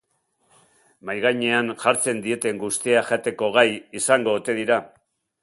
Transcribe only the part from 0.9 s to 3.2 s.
Mahai gainean jartzen dieten guztia